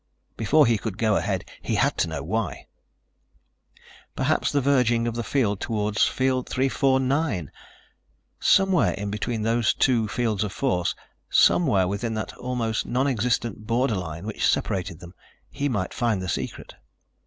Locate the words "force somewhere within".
10.51-12.15